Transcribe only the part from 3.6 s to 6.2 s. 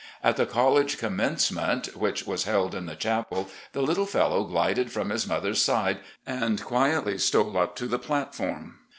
the little fellow glided from his mother's side